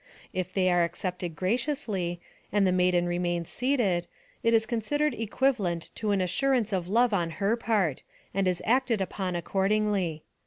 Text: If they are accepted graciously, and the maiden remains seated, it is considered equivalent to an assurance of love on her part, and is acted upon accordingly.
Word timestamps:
If 0.33 0.51
they 0.51 0.71
are 0.71 0.83
accepted 0.83 1.35
graciously, 1.35 2.19
and 2.51 2.65
the 2.65 2.71
maiden 2.71 3.05
remains 3.05 3.51
seated, 3.51 4.07
it 4.41 4.51
is 4.51 4.65
considered 4.65 5.13
equivalent 5.13 5.91
to 5.93 6.09
an 6.09 6.21
assurance 6.21 6.73
of 6.73 6.87
love 6.87 7.13
on 7.13 7.29
her 7.37 7.55
part, 7.55 8.01
and 8.33 8.47
is 8.47 8.63
acted 8.65 8.99
upon 8.99 9.35
accordingly. 9.35 10.23